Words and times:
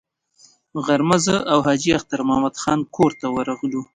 غرمه 0.85 1.17
زه 1.25 1.35
او 1.51 1.59
حاجي 1.67 1.89
اختر 1.97 2.19
محمد 2.27 2.55
خان 2.61 2.79
کور 2.95 3.11
ته 3.19 3.25
ورغلو. 3.35 3.81